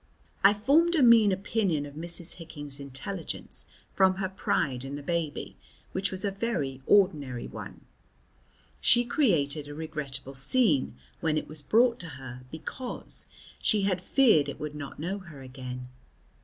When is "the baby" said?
4.95-5.57